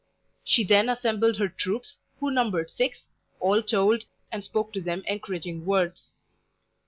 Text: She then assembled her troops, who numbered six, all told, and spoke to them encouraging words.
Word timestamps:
She 0.43 0.63
then 0.63 0.89
assembled 0.89 1.37
her 1.37 1.47
troops, 1.47 1.97
who 2.19 2.31
numbered 2.31 2.71
six, 2.71 3.01
all 3.39 3.61
told, 3.61 4.05
and 4.31 4.43
spoke 4.43 4.73
to 4.73 4.81
them 4.81 5.03
encouraging 5.05 5.63
words. 5.63 6.15